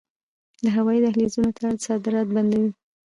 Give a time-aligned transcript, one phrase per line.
[0.63, 2.71] د هوایی دهلیزونو تړل صادرات بندوي.